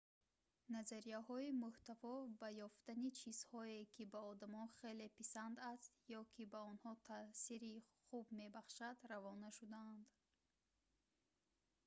назарияҳои 0.75 1.57
муҳтаво 1.63 2.13
ба 2.39 2.47
ёфтани 2.67 3.09
чизҳое 3.19 3.79
ки 3.93 4.03
ба 4.13 4.19
одамон 4.33 4.67
хеле 4.77 5.07
писанд 5.17 5.55
аст 5.73 5.91
ё 6.19 6.21
ки 6.33 6.43
ба 6.53 6.59
онҳо 6.71 6.91
таъсири 7.09 7.75
хуб 8.07 8.25
мебахшад 8.39 8.97
равона 9.11 9.49
шудаанд 9.57 10.07